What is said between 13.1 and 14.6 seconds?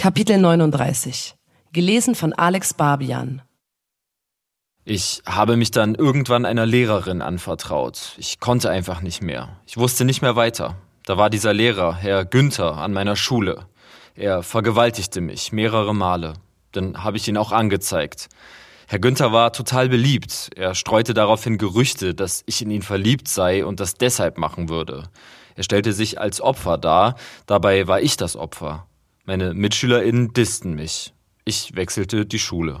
Schule. Er